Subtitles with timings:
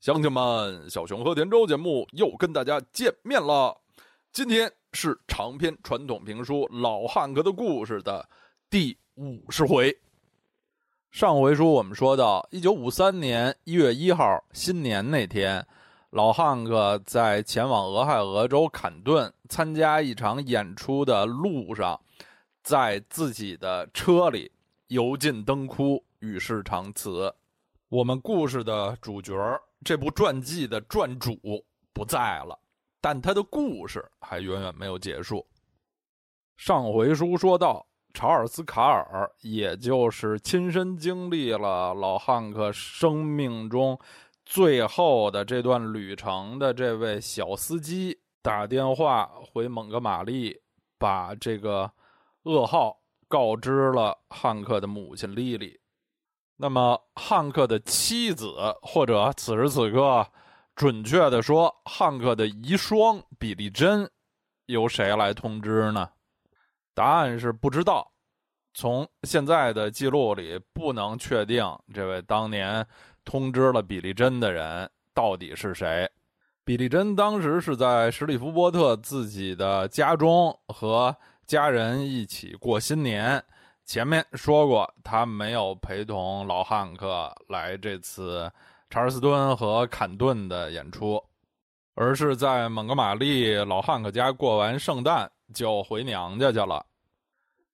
[0.00, 3.76] 乡亲们，小熊和田周节目又跟大家见面了。
[4.32, 8.28] 今天是长篇传统评书《老汉哥的故事》的
[8.70, 9.92] 第五十回。
[11.10, 15.66] 上回书我们说到，一九五三年一月一号新年那天，
[16.10, 22.00] 老汉哥在前往俄亥俄州坎顿参加一场演出的路上，
[22.62, 24.52] 在自己的车里
[24.86, 27.34] 油尽灯枯，与世长辞。
[27.88, 29.34] 我们故事的主角。
[29.84, 31.38] 这部传记的传主
[31.92, 32.58] 不在了，
[33.00, 35.46] 但他的故事还远远没有结束。
[36.56, 43.98] 上回书说到，查尔斯·卡尔，也就是亲身经历了老汉克生命中
[44.44, 50.60] 最后的这段旅程的这位小司机，打电话回蒙哥马利，
[50.98, 51.92] 把这个
[52.42, 55.77] 噩耗告知了汉克的母亲莉莉。
[56.60, 60.26] 那么，汉克的妻子，或者此时此刻，
[60.74, 64.10] 准确的说，汉克的遗孀比利珍，
[64.66, 66.10] 由谁来通知呢？
[66.94, 68.10] 答案是不知道。
[68.74, 72.84] 从现在的记录里，不能确定这位当年
[73.24, 76.10] 通知了比利珍的人到底是谁。
[76.64, 83.40] 比利珍当时是在史蒂夫波特自己的家中和家人一起过新年。
[83.88, 88.52] 前面说过，他没有陪同老汉克来这次
[88.90, 91.18] 查尔斯敦和坎顿的演出，
[91.94, 96.84] 而是在蒙哥马利老汉克家过完圣诞就回娘家去了。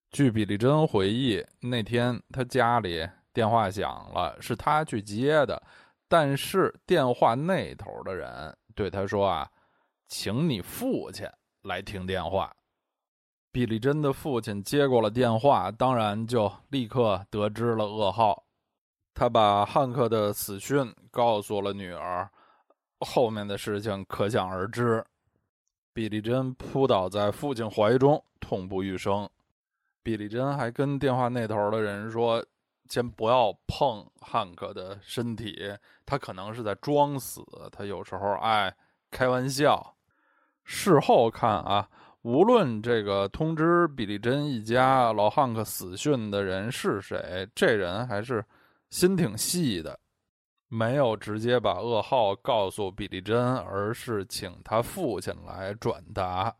[0.09, 5.61] 据比利珍回忆，那天他家里电话响了，是他去接的，
[6.07, 9.51] 但是电话那头的人对他说：“啊，
[10.07, 11.27] 请你父亲
[11.63, 12.55] 来听电话。”
[13.55, 18.43] 比利珍的父亲接过了电话，当然就立刻得知了噩耗。
[19.13, 22.29] 他把汉克的死讯告诉了女儿，
[22.99, 25.01] 后面的事情可想而知。
[25.93, 29.29] 比利珍扑倒在父亲怀中，痛不欲生。
[30.03, 32.45] 比利珍还跟电话那头的人说
[32.91, 35.73] ：“先不要碰汉克的身体，
[36.05, 38.75] 他可能是在装死，他有时候爱
[39.09, 39.95] 开玩笑。”
[40.65, 41.87] 事后看啊。
[42.25, 48.43] 无论这个通知比利珍一家老汉克死讯的人是谁，这人还是
[48.89, 49.99] 心挺细的，
[50.67, 56.51] 没有直接把噩耗告诉比利珍，而是请他父亲来转达。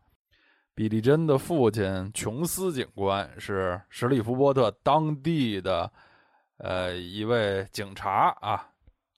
[0.72, 5.90] 比利珍的父亲琼斯警官是史蒂夫波特当地的，
[6.58, 8.68] 呃，一位警察啊，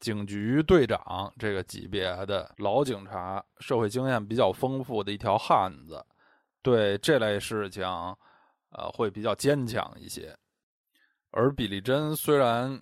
[0.00, 6.02] 警局队长这个级别的老警察，社会经验比较丰富的一条汉子。
[6.68, 7.82] 对这类事情，
[8.72, 10.36] 呃，会比较坚强一些。
[11.30, 12.78] 而比利珍虽然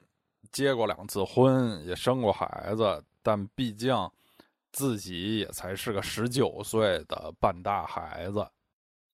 [0.51, 3.95] 结过两次婚，也生过孩子，但毕竟
[4.73, 8.45] 自己也才是个十九岁的半大孩子，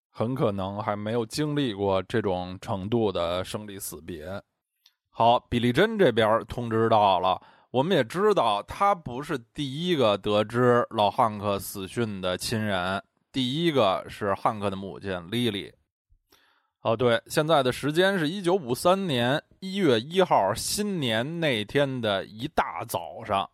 [0.08, 4.42] 很可能还没有经历过这种程度的生离死别。
[5.10, 7.38] 好，比利珍这边通知到了，
[7.70, 13.02] 我们也知道他不是第一个得知老汉克死讯的亲人。
[13.32, 15.72] 第一个是汉克的母亲莉莉。
[16.82, 23.48] 哦，对，现在的时间是一九五三年一月一号新年那天的一大早上。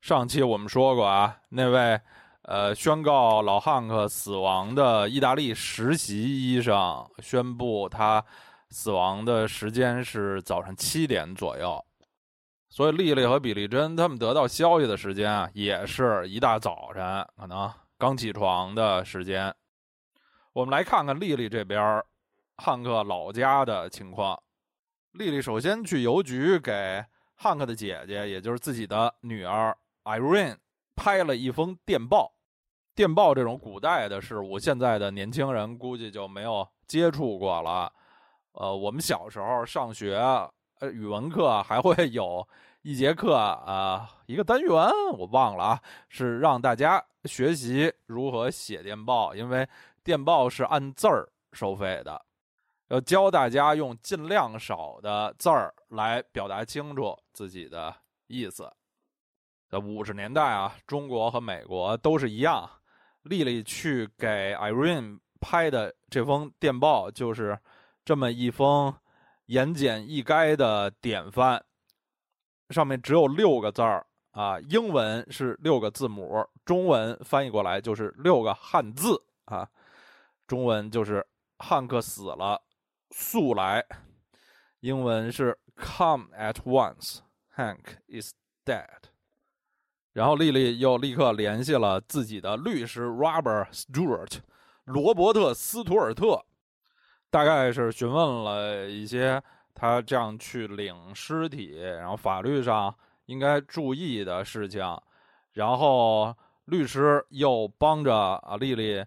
[0.00, 2.00] 上期我们说过啊，那位
[2.42, 8.24] 呃宣告老汉克死亡的意大利实习医生宣布他
[8.70, 11.84] 死亡的时间是早上七点左右，
[12.70, 17.02] 所以莉莉和比利珍他们得到消息的时间啊，也是一大早晨，
[17.36, 17.70] 可能。
[17.96, 19.54] 刚起床的时间，
[20.52, 22.02] 我们来看看丽丽这边
[22.56, 24.40] 汉克老家的情况。
[25.12, 27.04] 丽丽首先去邮局给
[27.36, 30.56] 汉克的姐姐，也就是自己的女儿 Irene
[30.96, 32.32] 拍了一封电报。
[32.96, 37.92] 电报这种古代的事物，现在的年轻人估计就没有接触过了。
[38.52, 40.16] 呃，我们小时候上学，
[40.80, 42.46] 呃，语文课还会有
[42.82, 44.70] 一节课啊，一个单元
[45.16, 47.04] 我忘了啊，是让大家。
[47.24, 49.66] 学习如何写电报，因为
[50.02, 52.24] 电报是按字儿收费的，
[52.88, 57.94] 要教大家用尽量少的字儿来表达清楚自己的
[58.26, 58.70] 意思。
[59.68, 62.68] 在五十年代啊，中国和美国都是一样。
[63.22, 67.58] 丽丽去给 Irene 拍的这封电报，就是
[68.04, 68.94] 这么一封
[69.46, 71.64] 言简意赅的典范，
[72.68, 74.06] 上面只有六个字儿。
[74.34, 79.68] 啊，英文是六个字母，中文翻译过来就是六个汉字啊。
[80.46, 81.24] 中文就是
[81.58, 82.60] 汉克死了，
[83.10, 83.84] 速来。
[84.80, 87.20] 英文是 Come at once,
[87.56, 88.34] Hank is
[88.64, 89.04] dead。
[90.12, 94.38] 然后丽丽又立刻联系了自己的律师 Robert Stewart
[94.84, 96.44] 罗伯特斯图尔特，
[97.30, 99.42] 大概是询问了一些
[99.74, 102.94] 他这样去领尸体，然后法律上
[103.26, 104.82] 应该注意的事情，
[105.52, 106.34] 然后
[106.66, 109.04] 律师又帮着啊丽丽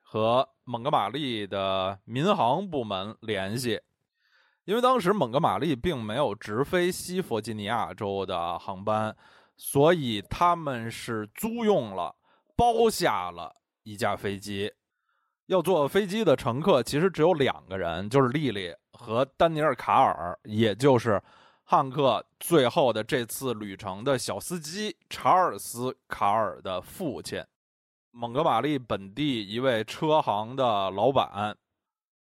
[0.00, 3.80] 和蒙哥马利的民航部门联系。
[4.64, 9.16] 因为当时蒙哥马利并没有直飞西弗吉尼亚州的航班，
[9.56, 12.14] 所以他们是租用了、
[12.54, 14.72] 包下了一架飞机。
[15.46, 21.20] 要坐飞机的乘客其实只有两个人，就是莉莉和丹尼尔·卡尔，也就是
[21.72, 27.40] 汉克最后的这次旅程的小司机查尔斯·卡尔的父亲，
[28.10, 31.56] 蒙哥马利本地一位车行的老板。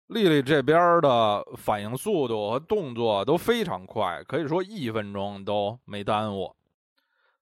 [0.10, 6.56] 丽丽这边的反应速度和动作都非常快，可以说一分钟都没耽误。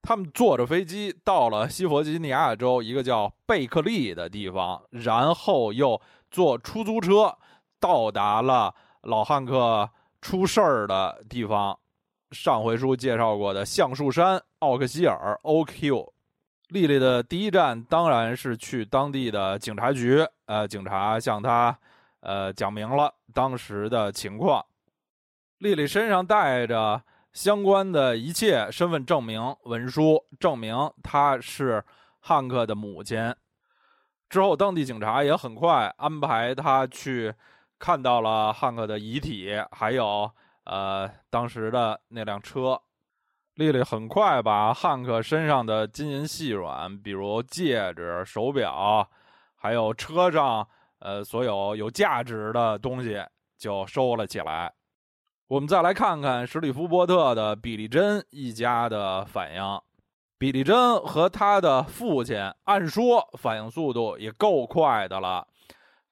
[0.02, 6.02] 他们坐着飞机到了西弗吉尼亚州一个叫贝克利的地方，然后又
[6.32, 7.38] 坐出租车
[7.78, 9.90] 到达了老汉克
[10.22, 11.78] 出事儿的地方。
[12.32, 16.14] 上回书介绍过的橡树山奥克希尔 （O.Q.）。
[16.70, 21.78] 丽丽的第一站当然是去当地的警察局，呃，警察向她。
[22.22, 24.66] 呃，讲明了当时的情况。
[25.60, 31.82] 丽丽身上带着相关的一切身份证明文书，证明她是
[32.20, 33.34] 汉克的母亲。
[34.30, 37.34] 之后，当地警察也很快安排她去
[37.80, 40.30] 看到了汉克的遗体，还有
[40.70, 42.80] 呃当时的那辆车。
[43.56, 49.10] 丽丽很快把汉克身上的金银细软，比如戒指、手表，
[49.56, 50.68] 还有车上。
[51.00, 53.26] 呃，所有有价值的东西
[53.58, 54.70] 就收了起来。
[55.48, 59.82] 我们再来看看史蒂夫波特的比利珍一家的反应。
[60.38, 65.48] 比利珍和他的父亲，按说反应速度也够快的了。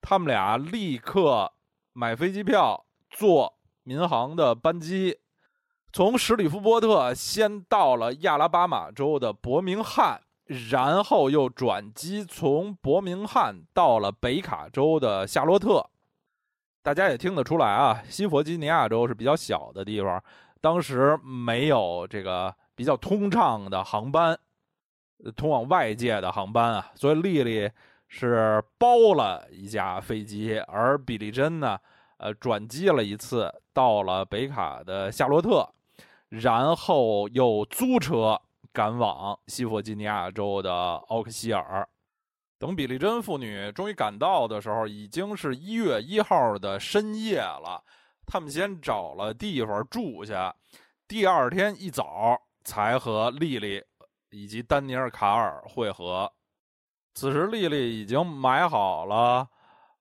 [0.02, 1.52] 他们俩立刻
[1.92, 3.57] 买飞机票，坐
[3.88, 5.18] 民航的班机，
[5.94, 10.22] 从史里夫波特先到了亚拉巴马州的伯明翰。
[10.72, 15.86] 然后又转机从伯明翰到了北卡州的夏洛特，
[16.82, 20.24] 大家也听得出来啊，西弗吉尼亚州是比较小的地方，
[20.62, 24.40] 当时没有这个比较通畅的航班，
[25.36, 27.70] 通往外界的航班啊，所以丽丽
[28.08, 31.78] 是包了一架飞机，而比利珍呢，
[32.18, 35.68] 呃，转机了一次到了北卡的夏洛特，
[36.30, 38.42] 然后又租车。
[38.74, 40.72] 赶往西弗吉尼亚州的
[41.08, 41.88] 奥克希尔，
[42.60, 47.84] 等比利珍父女终于赶到的时候，已经是一月一号的深夜了。
[48.28, 50.56] 他们先找了地方住下，
[51.08, 53.84] 第二天一早才和莉莉
[54.30, 56.32] 以及丹尼尔·卡尔会合。
[57.16, 59.48] 此时，莉莉已经买好了，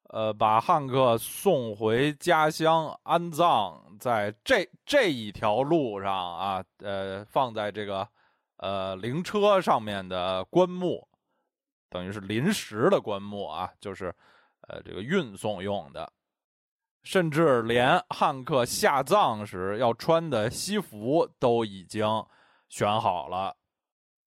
[0.08, 8.08] 呃，把汉克送回家乡安葬，在这这一条路上啊，呃，放在这个。
[8.58, 11.06] 呃，灵车上面的棺木，
[11.90, 14.06] 等于是临时的棺木啊，就是
[14.62, 16.10] 呃这个运送用的，
[17.02, 22.06] 甚至连汉克下葬时要穿的西服都已经
[22.70, 23.54] 选好了。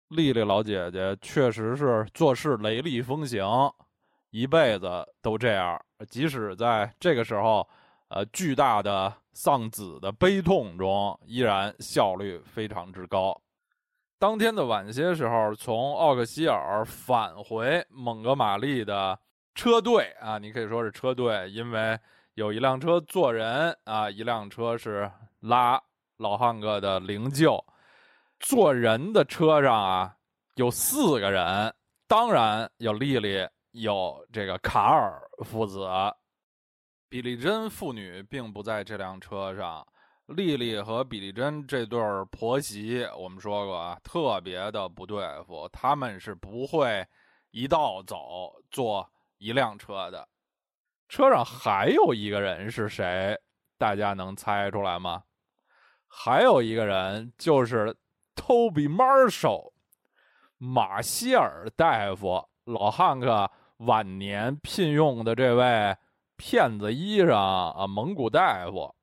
[0.10, 3.74] 丽丽老姐姐确实是做事雷厉风行，
[4.32, 7.68] 一辈子都这样，即使在这个时候，
[8.08, 13.40] 呃，巨大的丧子的悲痛中，依然效率非常之高。
[14.18, 19.18] 当天的晚些时候，从奥克希尔返回蒙哥马利的
[19.54, 22.00] 车队啊，你可以说是车队，因为
[22.36, 25.82] 有一辆车坐人啊，一辆车是拉
[26.18, 27.64] 老汉哥的灵柩。
[28.40, 30.16] 坐人的车上啊，
[30.56, 31.74] 有四个人，
[32.08, 35.88] 当然有丽丽，有这个卡尔父子，
[37.10, 39.86] 比利珍父女并不在这辆车上。
[40.28, 42.00] 丽丽和比利珍这对
[42.32, 45.68] 婆媳，我们说过啊，特别的不对付。
[45.70, 47.06] 他们是不会
[47.50, 49.10] 一道走坐
[49.40, 50.28] 一辆车的。
[51.10, 53.38] 车上还有一个人是谁？
[53.78, 55.24] 大家能猜出来吗？
[56.08, 57.94] 还有一个人就是
[58.36, 59.74] Toby Marshall，
[60.58, 63.52] 马歇尔大夫，老汉克
[63.82, 65.96] 晚年聘用的这位
[66.38, 68.94] 骗子医生啊，蒙古大夫。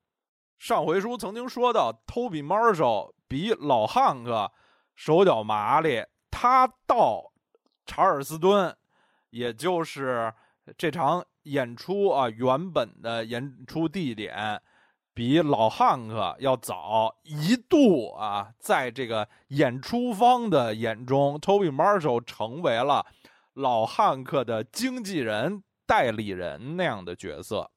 [0.59, 4.53] 上回书曾经说到，Toby Marshall 比老汉克
[4.95, 6.05] 手脚麻利。
[6.31, 7.33] 他到
[7.87, 8.77] 查尔斯敦，
[9.31, 10.33] 也就是
[10.77, 14.61] 这场演出啊原本的演出地点，
[15.13, 23.05] 比老汉克要早，一度啊，在这个演出方的眼中，Toby Marshall 成为了
[23.59, 27.69] 老汉克的经纪人、代理人那样的角色。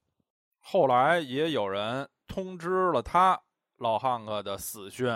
[0.59, 3.41] 后来也有人通知了他
[3.77, 5.07] 老汉克的死讯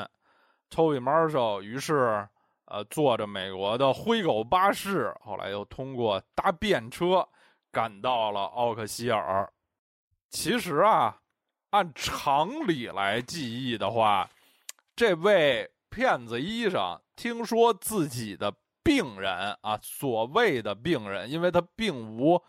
[0.71, 2.27] ，Toby Marshall 于是
[2.65, 7.29] 呃坐着美国的灰狗巴士，后来又通过搭便车
[7.71, 9.47] 赶到了奥克希尔。
[10.31, 11.15] 其实啊，
[11.69, 14.27] 按常理来记忆的话，
[14.95, 18.51] 这位骗子医生听说自己的
[18.85, 22.41] 病人啊，所谓的病人，因为他并无。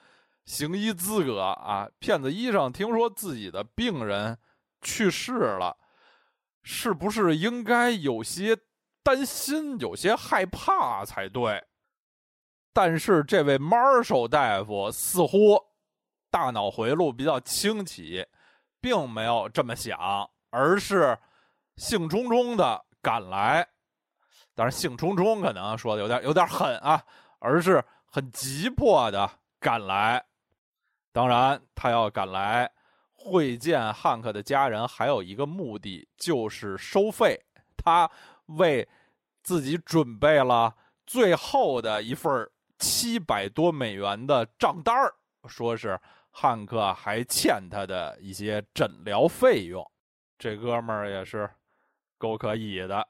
[0.44, 1.90] 行医资格啊！
[1.98, 4.38] 骗子医生听说自己的病人
[4.80, 5.76] 去世了，
[6.62, 8.56] 是不是应该有些
[9.02, 11.60] 担心、有些害怕才对？
[12.72, 15.60] 但是这位 Marshall 大夫似乎
[16.30, 18.24] 大脑回路比较清奇，
[18.80, 19.98] 并没有这么想，
[20.50, 21.18] 而是
[21.76, 23.68] 兴冲冲的赶来。
[24.56, 27.04] 当然，兴冲冲可能说的有点有点狠啊，
[27.38, 30.24] 而是很急迫的赶来。
[31.12, 32.68] 当然，他要赶来
[33.12, 37.38] 会见汉克的家人，还有一个目的就是收费。
[37.76, 38.10] 他
[38.46, 38.88] 为
[39.42, 40.74] 自己准备了
[41.06, 44.94] 最后的一份七百多美元的账单
[45.46, 49.84] 说是汉克还欠他的一些诊疗费用。
[50.38, 51.48] 这哥们儿也是
[52.18, 53.06] 够可以的。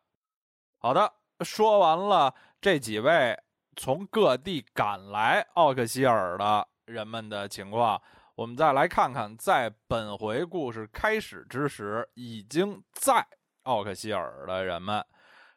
[0.79, 3.39] 好的，说完了这几位
[3.77, 6.67] 从各地赶来奥克希尔的。
[6.87, 8.01] 人们的情况，
[8.37, 13.27] 我们再来看看，在本回故事开始之时，已经在
[13.65, 15.05] 奥克希尔的人们。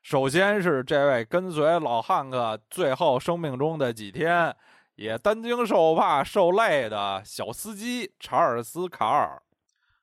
[0.01, 4.55] 首先是这位跟随老汉克最后生命中的几天，
[4.95, 9.39] 也担惊受怕、受累的小司机查尔斯·卡尔。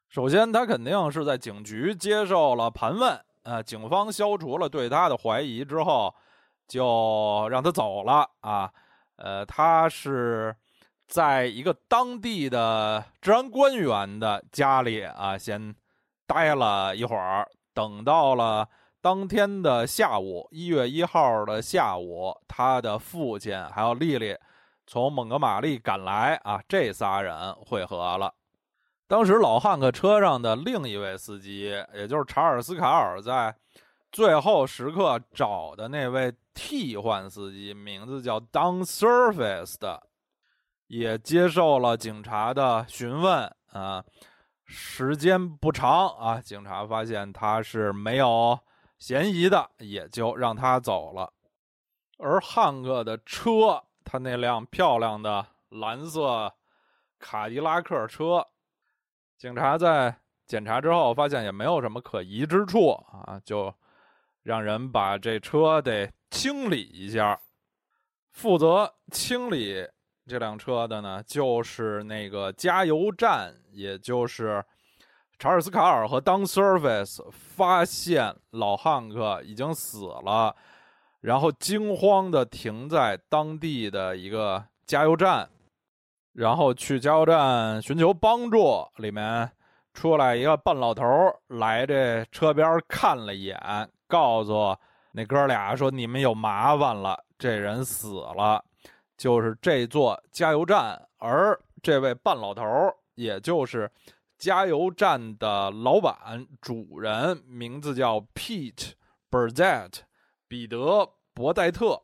[0.09, 6.15] 首先，他肯定是在警局接受了盘问，呃，警方消除了对他的怀疑之后，
[6.69, 8.71] 就让他走了啊。
[9.17, 10.55] 呃，他是。
[11.09, 15.73] 在一个当地的治安官员的家里啊，先
[16.27, 17.49] 待了一会儿。
[17.73, 18.69] 等到了
[19.01, 24.37] 当天的下午，一月一号的下午，他的父亲还有丽丽
[24.85, 28.35] 从蒙哥马利赶来啊，这仨人会合了。
[29.09, 33.55] 当时老汉克车上的另一位司机，也就是查尔斯·卡尔，在
[34.11, 40.03] 最后时刻找的那位替换司机，名字叫 Don Surface 的。
[40.89, 44.05] 也接受了警察的询问啊，
[44.65, 48.57] 时间不长啊，警察发现他是没有
[48.97, 51.33] 嫌疑的，也就让他走了。
[52.19, 56.55] 而汉克的车，他那辆漂亮的蓝色
[57.19, 58.47] 卡迪拉克车，
[59.39, 60.17] 警察在
[60.47, 63.73] 检查之后发现也没有什么可疑之处啊，就
[64.43, 67.39] 让人把这车得清理一下，
[68.33, 69.87] 负责清理。
[70.29, 74.65] 这辆车的呢，就是那个加油站，也就是
[75.39, 80.57] 查尔斯·卡尔和当 service 发现老汉克已经死了，
[81.21, 85.49] 然后惊慌的停在当地的一个加油站，
[86.37, 88.87] 然后去加油站寻求帮助。
[88.97, 89.51] 里面
[89.95, 91.05] 出来一个半老头
[91.49, 93.59] 来这车边看了一眼，
[94.07, 94.77] 告诉
[95.13, 98.63] 那哥俩说：“你们有麻烦了，这人死了。”
[99.17, 102.63] 就是这座加油站，而这位半老头
[103.15, 103.91] 也就是
[104.37, 108.93] 加油站的老板主人，名字叫 Pete
[109.31, 110.01] Burdett，
[110.47, 110.77] 彼得·
[111.33, 112.03] 伯代特。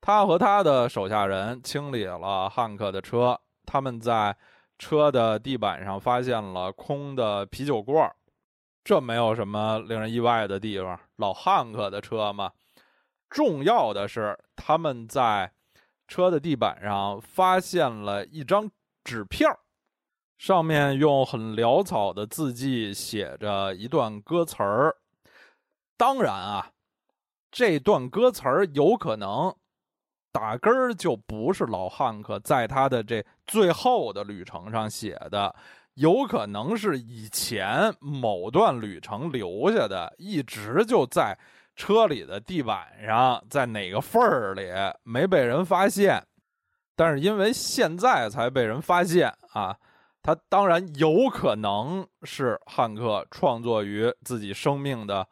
[0.00, 3.40] 他和他的手下人清理了汉克的车，
[3.72, 4.36] 他们在
[4.78, 8.14] 车的地板上发现了空的啤酒罐儿
[8.84, 12.52] 这没有什么令人意外的地方，老汉克的车嘛。
[13.30, 15.52] 重要的是，他们在。
[16.08, 18.70] 车的地板上发现了一张
[19.02, 19.60] 纸片儿
[20.36, 24.94] 上面用很潦草的字迹写着一段歌词儿。
[25.96, 26.72] 当然啊，
[27.50, 29.56] 这段歌词儿有可能
[30.32, 35.54] 打根儿就不是老汉克在他的这最后的旅程上写的，
[35.94, 41.38] 有可能是以前某段旅程留下的，一直就在。
[41.74, 44.68] 车里的地板上，在哪个缝儿里
[45.04, 46.22] 没被人发现？
[46.94, 49.74] 但是因为现在才被人发现啊，
[50.22, 55.26] 他当然有可能是汉克创作于自己生命的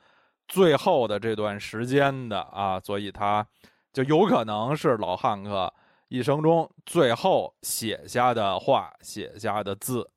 [0.48, 3.46] 最后的这段时间的啊，所以他
[3.92, 5.72] 就有可能是老汉克
[6.08, 10.10] 一生中最后写下的话、写下的字。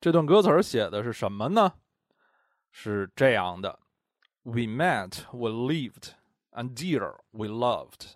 [0.00, 1.72] 这段歌词写的是什么呢？
[2.70, 3.78] 是这样的
[4.42, 6.10] ：We met, we lived,
[6.52, 8.14] and dear, we loved。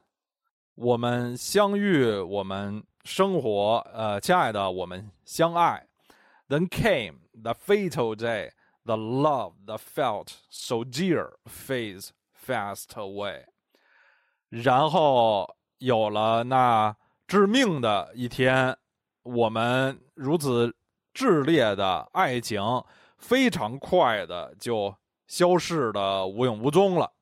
[0.75, 5.89] 我们相遇，我们生活，呃，亲爱的，我们相爱。
[6.49, 8.53] Then came the fatal day,
[8.85, 13.45] the love that felt so dear fades fast away。
[14.49, 18.77] 然后有了那致命的一天，
[19.23, 20.75] 我们如此
[21.15, 22.63] 炽烈的爱情。
[23.19, 24.95] 非常快的就
[25.27, 27.13] 消逝的无影无踪了。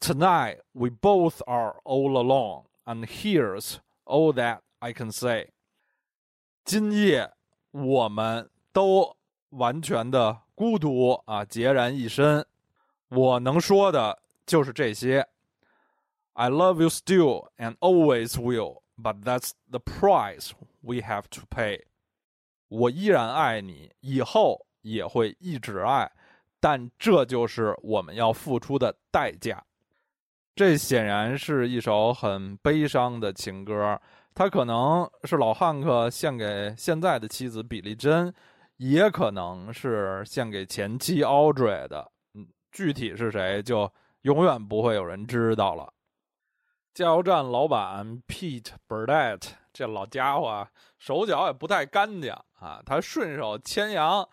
[0.00, 5.52] Tonight we both are all alone, and here's all that I can say。
[6.64, 7.30] 今夜
[7.70, 9.16] 我们都
[9.50, 12.44] 完全的孤独啊，孑然一身。
[13.08, 15.28] 我能说的就是这些。
[16.34, 21.82] I love you still and always will, but that's the price we have to pay。
[22.68, 24.66] 我依然爱你，以后。
[24.82, 26.10] 也会一直爱，
[26.58, 29.64] 但这就是我们要付出的代价。
[30.56, 33.96] 这显然是一首很悲伤的情歌，
[34.34, 38.34] 它可能是老汉克献给现在的妻子比利珍，
[38.78, 42.10] 也可能是献给前妻 Audrey 的。
[42.34, 43.88] 嗯，具体是谁，就
[44.22, 45.94] 永远不会有人知道了。
[46.94, 50.68] 加油站老板 Pete Burdett 这老家伙
[50.98, 54.28] 手脚也不太干净啊，他顺手牵羊。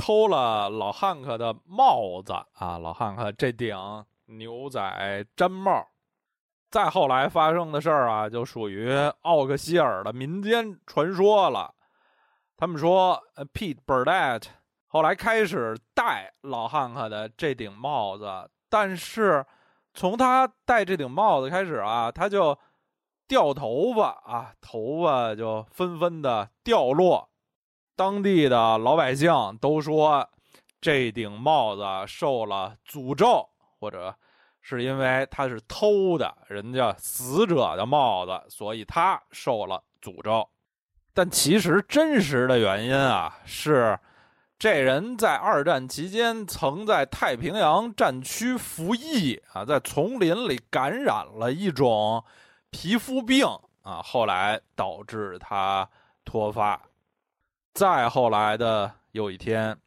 [0.00, 2.78] 偷了老汉克的帽子啊！
[2.78, 3.76] 老汉克这顶
[4.26, 4.80] 牛仔
[5.36, 5.88] 毡帽，
[6.70, 11.74] 再后来发生的事儿啊，就属于奥克希尔的民间传说了。
[12.56, 13.20] 他们说
[13.52, 14.44] ，Pete Burdett
[14.86, 19.44] 后来开始戴老汉克的这顶帽子，但是
[19.98, 22.56] 从他戴这顶帽子开始啊，他就
[23.26, 27.28] 掉头发啊，头发就纷纷的掉落。
[27.96, 29.28] 当地的老百姓
[29.60, 30.30] 都说，
[30.80, 33.48] 这顶帽子受了诅咒，
[33.80, 34.14] 或者
[34.60, 40.48] 是因为他是偷的人家死者的帽子，所以他受了诅咒。
[41.12, 43.98] 但其实真实的原因啊，是
[44.58, 52.24] 这人在二战期间曾在太平洋战区服役啊，在丛林里感染了一种
[52.70, 53.46] 皮肤病
[53.82, 55.88] 啊，后来导致他
[56.24, 56.82] 脱发。
[57.72, 59.78] 再后来的有一天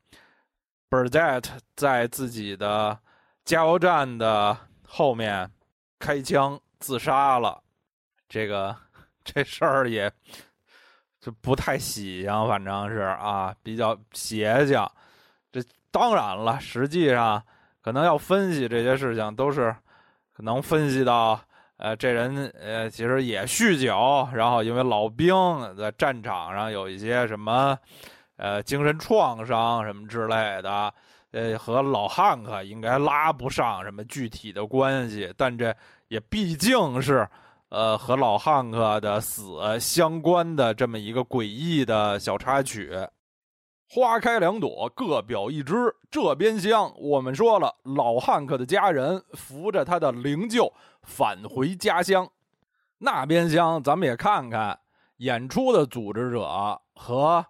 [0.89, 1.43] ，Burdett
[1.75, 2.97] 在自己的
[3.43, 4.57] 加油站的
[4.87, 5.51] 后面
[5.99, 7.61] 开枪自杀了。
[8.29, 8.73] 这个
[9.25, 10.09] 这事儿也
[11.21, 14.85] 就不太喜庆，反正是啊，比较邪性。
[15.51, 17.41] 这当然了，实际上
[17.81, 19.73] 可能要分析这些事情，都是
[20.33, 21.39] 可能分析到。
[21.77, 25.33] 呃，这人呃，其实也酗酒，然后因为老兵
[25.75, 27.75] 在战场上有一些什么，
[28.35, 30.93] 呃，精神创伤什么之类的，
[31.31, 35.75] 呃，和老汉克应该拉不上什么具体的关系，但这
[36.09, 37.27] 也毕竟是，
[37.71, 42.91] 呃，和老汉克的死相关的这么一个诡异的小插曲。
[43.89, 45.73] 花开两朵，各表一枝。
[46.09, 50.69] 这边厢，我们说了，老汉克的家人扶着他的灵柩。
[51.03, 52.29] 返回家乡，
[52.97, 54.77] 那边厢咱们也看看
[55.17, 57.43] 演出的组织者和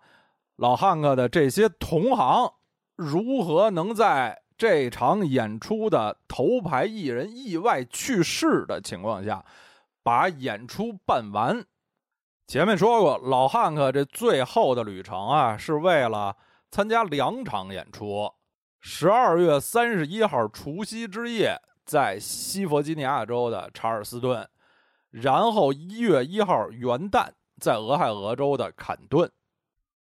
[0.56, 2.48] 老汉克的这些同行
[2.96, 9.44] 如何能在这场演出的头牌艺人意外去世的情况下
[10.04, 11.66] 把演出办完。
[12.48, 16.36] 前面说过，老汉克这最后的旅程啊，是为了
[16.70, 18.34] 参加两场演出：
[18.80, 21.62] 十二月三十一号除夕之夜。
[21.84, 24.48] 在西弗吉尼亚州的查尔斯顿，
[25.10, 29.30] 然后一月一号元旦在俄亥俄州的坎顿。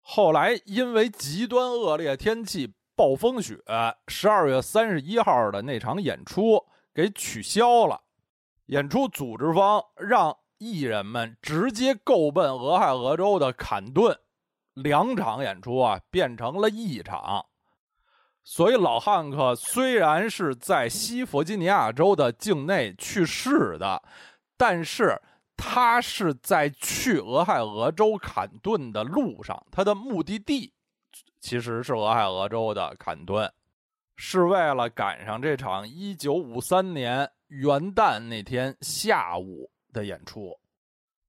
[0.02, 3.58] 后来因为极端恶劣天气、暴风雪，
[4.10, 8.02] 十二月三十一号的那场演出给取消了。
[8.72, 14.18] 演出组织方让艺人们直接够奔俄亥俄州的坎顿，
[14.76, 17.46] 两场演出啊变成了一场。
[18.46, 24.02] 所以，老汉克虽然是在西弗吉尼亚州的境内去世的，
[24.56, 25.22] 但是
[25.58, 30.72] 他是在去俄亥俄州坎顿的路上，他的目的地
[31.42, 33.52] 其实是俄亥俄州的坎顿，
[34.16, 40.58] 是为了赶上这场1953年元旦那天下午的演出。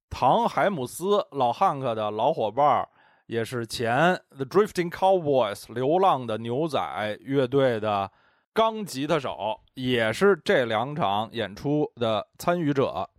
[0.09, 2.87] 唐·海姆斯，老汉克的老伙伴
[3.25, 6.79] 也是前 The Drifting Cowboys 流浪的牛仔
[7.19, 8.09] 乐队的
[8.53, 13.09] 钢吉他手，也是这两场演出的参与者。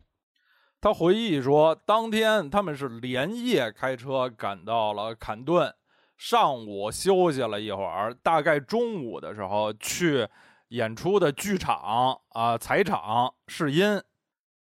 [0.81, 5.75] 他回忆说，当天他们是连夜开车赶到了坎顿，
[6.17, 10.27] 上午休息了一会儿，大概中午的时候去
[10.75, 14.03] 演出的剧场啊彩场试音，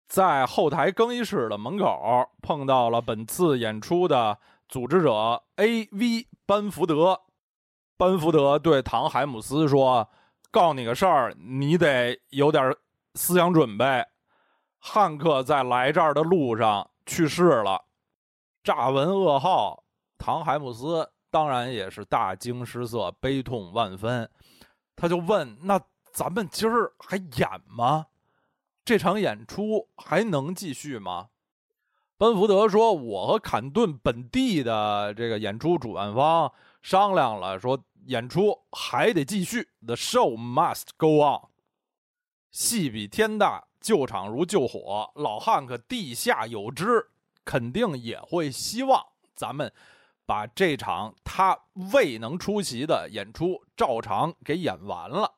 [0.07, 6.29] 在后台更衣室的门口碰到了本次演出的组织者 A.V.
[6.46, 7.20] 班福德。
[7.96, 10.09] 班福德对唐海姆斯说
[10.53, 12.72] ：“告诉你个事儿，你得有点
[13.16, 14.05] 思想准备。
[14.79, 17.87] 汉克在来这儿的路上去世了。”
[18.62, 19.83] 乍闻噩耗，
[20.16, 21.11] 唐海姆斯。
[21.31, 24.31] 当然也是大惊失色、悲痛万分，
[24.94, 25.81] 他就问：“那
[26.14, 28.07] 咱们今儿还演吗？
[28.85, 31.29] 这场演出还能继续吗？”
[32.16, 36.50] 班福德说：“我和坎顿本地的这个演出主办方
[36.81, 41.48] 商量了，说演出还得继续，The show must go on。
[42.53, 47.11] 戏比天大，救场如救火，老汉可地下有知，
[47.44, 49.72] 肯定也会希望咱们。”
[50.27, 51.55] 把这场他
[51.92, 55.35] 未能出席的演出照常给演完了。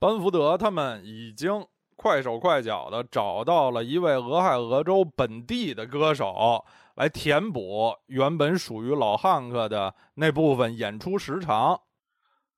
[0.00, 11.80] 班福德他们已经快手快脚的找到了一位俄亥俄州本地的歌手来填补原本属于老汉克的那部分演出时长。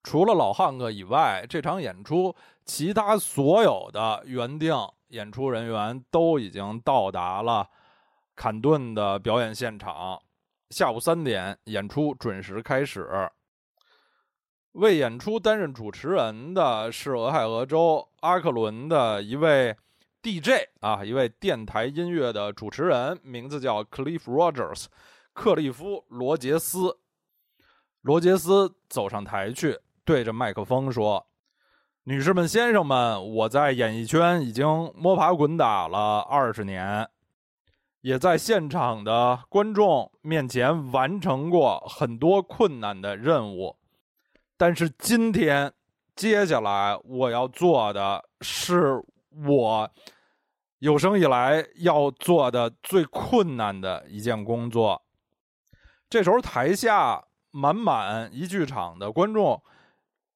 [0.02, 2.34] 除了老汉克以外，这场演出
[2.66, 4.74] 其他所有的原定
[5.08, 7.66] 演出人员都已经到达了
[8.36, 10.20] 坎顿的表演现场。
[10.70, 13.30] 下午三点，演出准时开始。
[14.72, 19.76] 为演出担任主持人的是俄亥俄州阿克伦的一位
[20.22, 24.84] DJ 啊，一位电台音乐的主持人，名字叫 Cliff Rogers，
[25.32, 26.98] 克利夫·罗杰斯。
[28.02, 31.26] 罗杰斯走上台去，对着麦克风说
[32.04, 37.08] ：“女士们、先生们，我在演艺圈已经摸爬滚打了二十年。”
[38.02, 43.76] 也在现场的观众面前完成过很多困难的任务，
[44.60, 45.72] 但是今天，
[46.14, 49.02] 接下来我要做的是
[49.46, 49.90] 我
[50.80, 55.00] 有生以来要做的最困难的一件工作。
[56.10, 59.62] 这时候，台下满满一剧场的观众，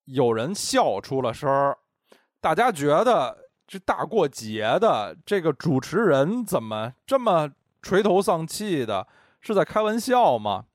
[0.07, 1.77] 有人笑出了声儿，
[2.41, 3.45] 大家觉得。
[3.67, 9.09] 这大过节的，这个主持人怎么这么垂头丧气的？
[9.41, 10.67] 是在开玩笑吗？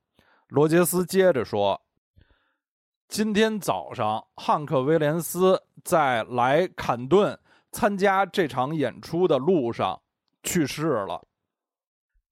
[0.47, 1.79] 罗杰斯接着说
[3.09, 7.37] ：“今天早上，汉克·威廉斯在来坎顿
[7.71, 9.99] 参加这场演出的路上
[10.43, 11.27] 去世了。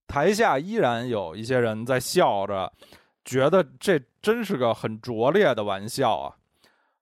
[0.05, 2.71] 台下依然有一些人在笑着，
[3.25, 6.37] 觉得这真是个很拙劣的玩笑啊。”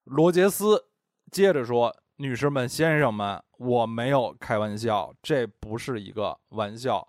[0.04, 0.86] 罗杰斯
[1.30, 7.06] 接着说：“女士们、先生们。”我没有开玩笑，这不是一个玩笑。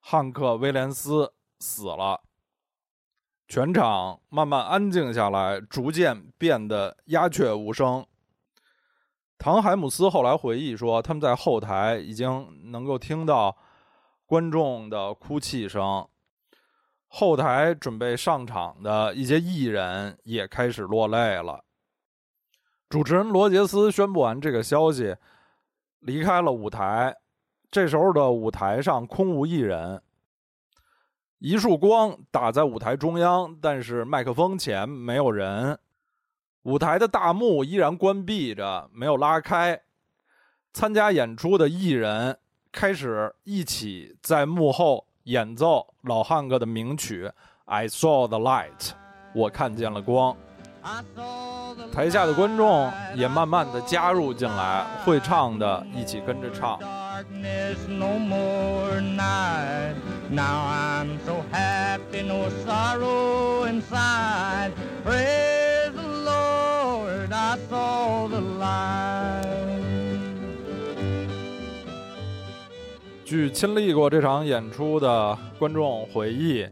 [0.00, 2.20] 汉克·威廉斯死了，
[3.50, 8.06] 全场慢慢安静下来，逐渐变得鸦雀无声。
[9.38, 13.56] 唐海姆斯后来回忆说，他们在后台已经能够听到
[14.24, 16.06] 观众的哭泣声，
[17.08, 21.64] 后台准备上场的一些艺人也开始落泪了。
[22.88, 25.16] 主持人罗杰斯宣布完这个消息。
[25.98, 27.14] 离开了舞台，
[27.68, 30.00] 这时候的舞台上空无一人。
[31.40, 35.78] 一束光打在舞台中央，但是麦克风前没有人。
[36.64, 39.80] 舞台的大幕依然关闭着，没有拉开。
[40.74, 42.36] 参加演出的艺人
[42.70, 47.24] 开始一起在幕后演奏老汉哥的名曲
[47.64, 48.78] 《I Saw the Light》，
[49.34, 50.36] 我看见了光。
[51.90, 56.78] 台下的观众也慢慢的加入进来，会唱的一起跟着唱。
[57.42, 59.94] There's no more night.
[60.30, 64.72] Now I'm so happy, no sorrow inside.
[65.04, 69.46] Praise the Lord, I saw the light.
[73.24, 76.68] 据亲历过这场演出的观众回忆，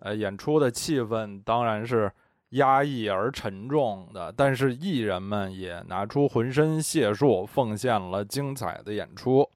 [0.00, 2.12] 呃，演出的气氛当然是
[2.50, 9.48] 压抑而沉重的，但是艺人们也拿出浑身解数，奉献了精彩的演出。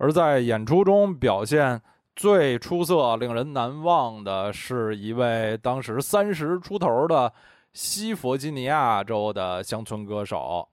[0.00, 1.82] 而在演出中表现
[2.16, 7.30] 最出色、令人难忘的是一位当时三十出头的
[7.74, 10.70] 西弗吉尼亚州的乡村歌手，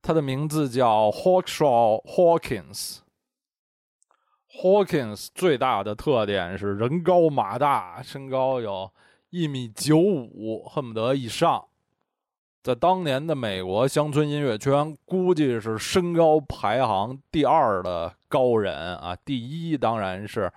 [0.00, 3.00] 他的名字叫 Hawkshaw Hawkins。
[4.48, 8.90] Hawkins 最大的特点是人高马大，身高有。
[9.28, 11.66] 一米九五，恨不得以上，
[12.64, 19.14] 在当年的美国乡村音乐圈，估计是身高排行第二的高人啊。
[19.22, 20.50] 第一当然是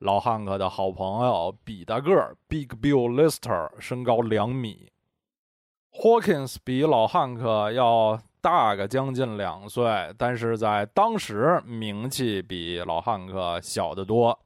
[0.00, 4.90] 老汉克的好朋友比大个儿 Big Bill Lister 身高两米。
[5.92, 14.38] Hawkins 比老汉克要大个将近两岁，但是在当时名气比老汉克小得多。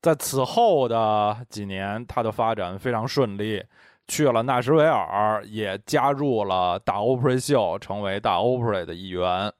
[0.00, 3.64] 在此后的几年，他的发展非常顺利，
[4.06, 9.52] 去了纳什维尔，也加入了大 Opry 秀，成为大 Opry 的一员。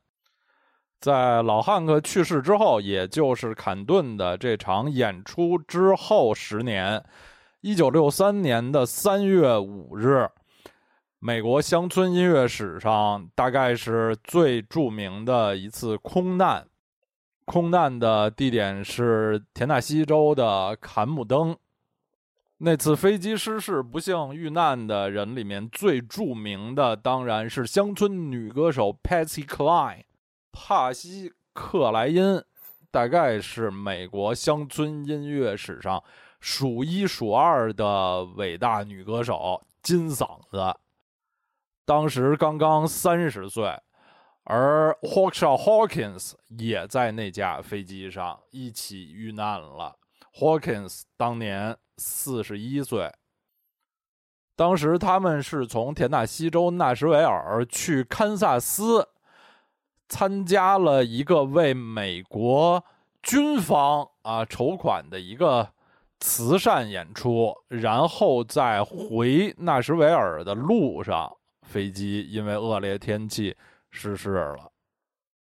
[1.01, 7.05] 在老汉克去世之后，也就是坎顿的这场演出之后十年，
[7.61, 10.29] 一九六三年的三月五日。
[11.19, 16.67] 美国乡村音乐史上大概是最著名的一次空难，
[17.47, 21.57] 空难的地点是田纳西州的坎姆登。
[22.65, 30.05] 那次飞机失事不幸遇难的人里面最著名的当然是乡村女歌手 Patsy Cline，
[30.51, 32.43] 帕西克莱因，
[32.91, 36.03] 大概是美国乡村音乐史上
[36.41, 40.75] 数一数二的伟大女歌手，金嗓子。
[41.85, 43.79] 当时刚刚三十岁，
[44.45, 49.97] 而 Hawkshaw Hawkins 也在那架飞机上一起遇难了。
[50.33, 53.13] Hawkins 当年四十一岁。
[54.57, 59.09] 当时他们是从田纳西州纳什维尔去堪萨斯，
[60.09, 62.85] 参加了一个为美国
[63.23, 65.69] 军方啊筹款的一个
[66.21, 71.37] 慈善演出，然后在回纳什维尔的路上。
[71.67, 73.57] 飞机因为恶劣天气
[73.91, 74.71] 失事了，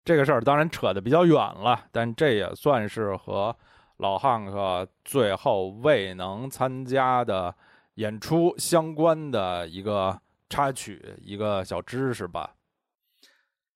[0.04, 3.54] 这个事儿当然扯得比较远了，但这也算是和
[3.98, 7.54] 老汉克最后未能参加的
[7.94, 12.54] 演出相关的一个插曲，一个小知识吧。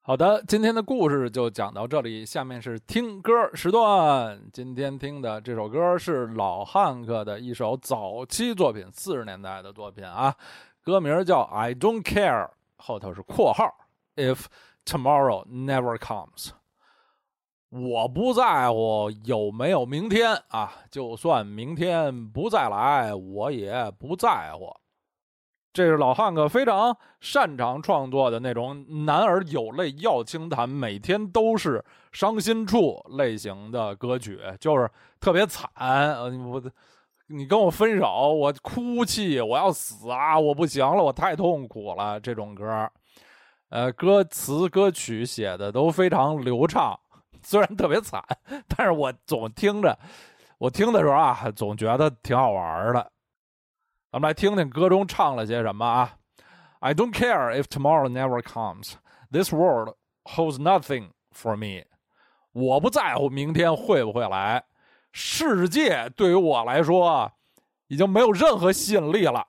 [0.01, 4.41] 好的，今天的故事就讲到这里，下面是听歌时段。
[4.53, 10.35] 今天听的这首歌是老汉克的一首早期作品，四十年代的作品啊。
[10.83, 13.71] 歌名叫《I Don't Care》，后头是括号
[14.17, 14.47] ，If
[14.87, 16.53] tomorrow never comes，
[17.71, 24.75] 我不在乎有没有明天啊，就算明天不再来，我也不在乎。
[25.73, 35.69] 这是老汉克非常擅长创作的那种男儿有泪要轻弹，每天都是伤心处类型的歌曲，就是特别惨，
[36.49, 36.63] 我。
[37.31, 40.41] 你跟我分手，我哭泣，我要死啊！
[40.41, 42.19] 我不行了，我太痛苦了。
[42.19, 42.91] 这种歌，
[43.69, 46.99] 呃，歌词歌曲写的都非常流畅，
[47.43, 48.23] 虽然特别惨，
[48.69, 49.99] 但是我总听着，
[50.59, 53.11] 我听的时候啊，总觉得挺好玩的。
[54.11, 56.15] 咱们来听听歌中唱了些什么啊
[56.81, 58.95] ？I don't care if tomorrow never comes.
[59.31, 61.85] This world holds nothing for me.
[62.53, 64.65] 我不在乎明天会不会来。
[65.13, 67.33] 世界对于我来说
[67.89, 69.47] 已经没有任何吸引力了。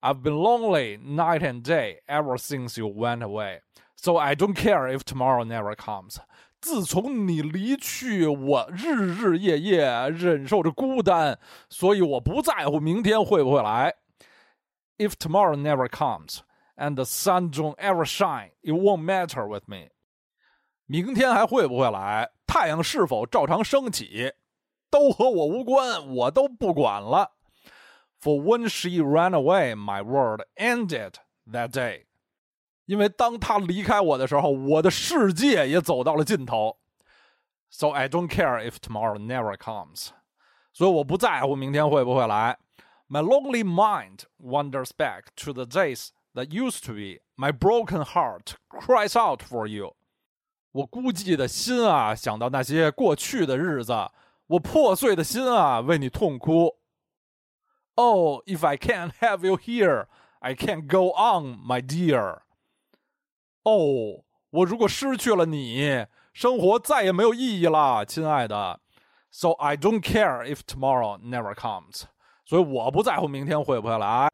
[0.00, 3.60] I've been lonely night and day ever since you went away,
[3.96, 6.18] so I don't care if tomorrow never comes.
[6.63, 13.95] 自从你离去，我日日夜夜忍受着孤单，所以我不在乎明天会不会来。
[14.97, 16.39] If tomorrow never comes
[16.75, 19.91] and the sun don't ever shine, it won't matter with me.
[20.85, 22.29] 明天还会不会来？
[22.45, 24.33] 太阳是否照常升起，
[24.89, 27.31] 都和我无关，我都不管了。
[28.21, 31.13] For when she ran away, my world ended
[31.49, 32.07] that day。
[32.85, 36.77] 因为当她离开我的时候，我的世界也走到了尽头。
[37.69, 40.09] So I don't care if tomorrow never comes。
[40.73, 42.57] 所以我不在乎明天会不会来。
[43.07, 47.21] My lonely mind wanders back to the days that used to be.
[47.35, 49.95] My broken heart cries out for you.
[50.71, 53.93] 我孤寂的心啊，想到那些过去的日子，
[54.47, 56.77] 我破碎的心啊，为你痛哭。
[57.95, 60.07] Oh, if I can't have you here,
[60.39, 62.41] I can't go on, my dear.
[63.64, 68.80] 哦，我如果失去了你，生活再也没有意义了，亲爱的。
[69.30, 72.04] So I don't care if tomorrow never comes.
[72.44, 74.30] 所以我不在乎明天会不会来。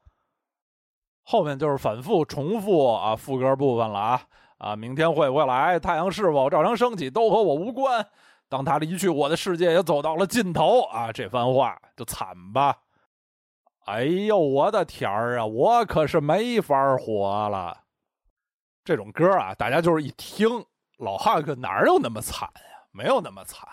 [1.22, 4.22] 后面就是反复重复啊，副歌部分了啊。
[4.58, 5.78] 啊，明天会不会来？
[5.78, 8.06] 太阳是否照常升起，都和我无关。
[8.48, 10.82] 当他离去，我的世界也走到了尽头。
[10.82, 12.76] 啊，这番话就惨吧。
[13.86, 17.84] 哎呦，我的天儿啊，我可是没法活了。
[18.84, 20.64] 这种歌啊，大家就是一听，
[20.98, 22.86] 老汉克哪有那么惨呀？
[22.92, 23.68] 没有那么惨。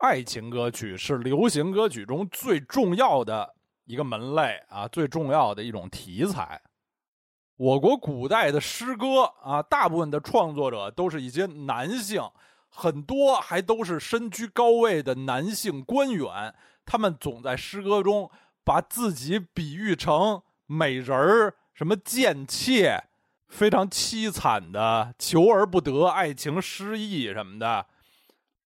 [0.00, 3.54] 爱情歌曲是流行歌曲中最重要的
[3.84, 6.60] 一个门类啊，最重要的一种题材。
[7.56, 12.22] 我国古代的诗歌啊，大部分的创作者都是一些男性，
[12.68, 16.54] 很多还都是身居高位的男性官员，
[16.86, 18.30] 他们总在诗歌中
[18.62, 23.02] 把自己比喻成美人儿、什么贱妾，
[23.48, 27.86] 非常凄惨的求而不得、爱情失意什么的。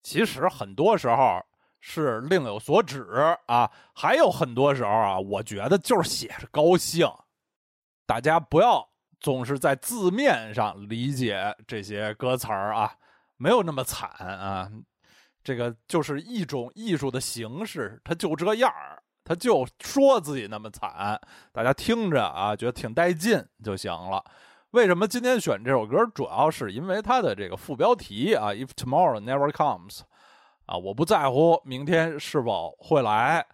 [0.04, 1.44] 其实很多时候
[1.80, 3.06] 是另有所指
[3.48, 7.08] 啊，还有很多时候啊，我觉得就是写着高兴。
[8.06, 8.88] 大家不要
[9.20, 12.96] 总是在字面上理解这些歌词儿啊。
[13.40, 14.72] 没有那么惨啊，
[15.44, 24.24] 这个就是一种艺术的形式，它就这样儿，他就说自己那么惨，大家听着啊，觉得挺带劲就行了。
[24.72, 26.06] 为什么今天选这首歌？
[26.14, 30.02] 主要是因为它的这个副标题啊，If tomorrow never comes，
[30.66, 33.46] 啊，我不在乎明天是否会来。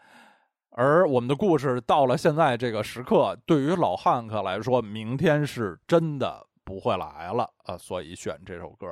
[0.71, 8.87] 而我们的故事到了现在这个时刻，对于老汉克来说，明天是真的不会来了啊，所以选这首歌。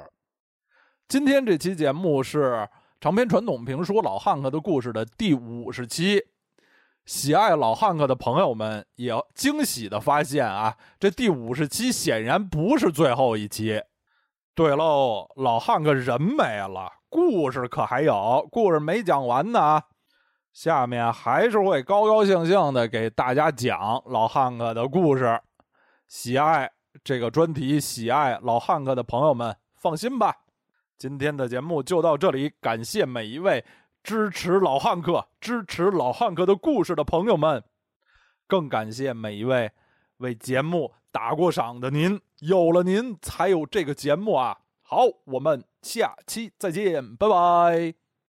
[1.07, 6.23] 今天这期节目是长篇传统评书《老汉克的故事》的第五十期。
[7.05, 13.81] 喜爱老汉克的朋友们也惊喜的发现啊，这第五十期显然不是最后一期。
[14.53, 19.81] 对喽，老汉克人没了，故事可还有，故事没讲完呢。
[20.53, 25.39] 下面还是会高高兴兴的给大家讲老汉克的故事。
[26.07, 26.69] 喜爱
[27.03, 30.35] 这个专题、喜爱老汉克的朋友们，放心吧。
[30.97, 33.63] 今天的节目就到这里，感谢每一位
[34.03, 37.63] 支持老汉克、支持老汉克的故事的朋友们，
[38.47, 39.71] 更感谢每一位
[40.17, 42.19] 为节目打过赏的您。
[42.39, 44.59] 有了您，才有这个节目啊！
[44.81, 48.00] 好，我们下期再见，拜拜。